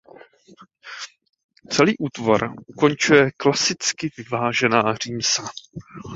[1.69, 5.43] Celý útvar ukončuje klasicky vyvážená římsa.